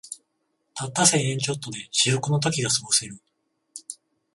[0.73, 3.17] たった千円ちょっとで至福の時がすごせる